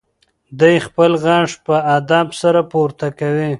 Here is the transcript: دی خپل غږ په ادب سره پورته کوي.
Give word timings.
دی 0.59 0.75
خپل 0.85 1.11
غږ 1.25 1.49
په 1.65 1.75
ادب 1.97 2.27
سره 2.41 2.61
پورته 2.71 3.07
کوي. 3.19 3.49